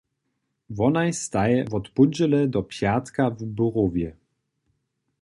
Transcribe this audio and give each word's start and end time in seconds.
Wonaj 0.77 1.09
staj 1.23 1.53
wot 1.71 1.85
póndźele 1.95 2.41
do 2.53 2.61
pjatka 2.71 3.23
w 3.37 3.39
běrowje. 3.55 4.09